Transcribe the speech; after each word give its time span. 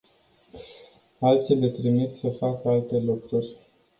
Alții 1.19 1.55
le 1.59 1.69
trimit 1.69 2.09
să 2.09 2.29
facă 2.29 2.69
alte 2.69 2.97
lucruri. 2.97 3.55